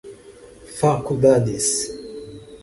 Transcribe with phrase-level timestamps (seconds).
[0.79, 1.91] faculdades